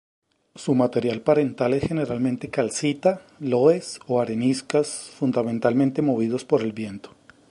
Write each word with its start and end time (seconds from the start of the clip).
Su 0.55 0.73
material 0.73 1.21
parental 1.21 1.75
es 1.75 1.83
generalmente 1.83 2.49
calcita, 2.49 3.21
loess, 3.39 3.99
o 4.07 4.19
areniscas, 4.19 5.11
fundamentalmente 5.15 6.01
movidos 6.01 6.43
por 6.43 6.61
el 6.63 6.73
viento. 6.73 7.11